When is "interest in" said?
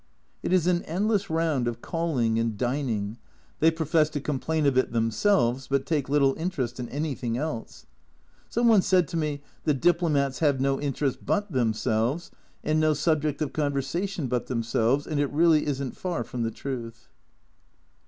6.39-6.89